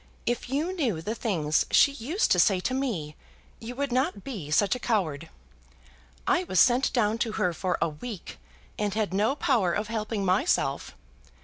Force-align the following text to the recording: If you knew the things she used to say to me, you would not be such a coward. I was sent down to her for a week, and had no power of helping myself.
If 0.25 0.49
you 0.49 0.73
knew 0.75 0.99
the 0.99 1.13
things 1.13 1.67
she 1.69 1.91
used 1.91 2.31
to 2.31 2.39
say 2.39 2.59
to 2.61 2.73
me, 2.73 3.15
you 3.59 3.75
would 3.75 3.91
not 3.91 4.23
be 4.23 4.49
such 4.49 4.73
a 4.73 4.79
coward. 4.79 5.29
I 6.25 6.43
was 6.45 6.59
sent 6.59 6.91
down 6.91 7.19
to 7.19 7.33
her 7.33 7.53
for 7.53 7.77
a 7.79 7.89
week, 7.89 8.39
and 8.79 8.95
had 8.95 9.13
no 9.13 9.35
power 9.35 9.71
of 9.73 9.89
helping 9.89 10.25
myself. 10.25 10.95